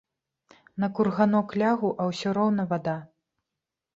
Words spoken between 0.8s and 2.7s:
На курганок лягу, а ўсё роўна